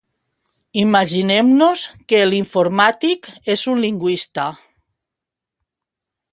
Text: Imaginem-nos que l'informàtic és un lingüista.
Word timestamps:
Imaginem-nos 0.83 1.83
que 2.13 2.23
l'informàtic 2.31 3.29
és 3.57 3.67
un 3.75 3.85
lingüista. 3.87 4.47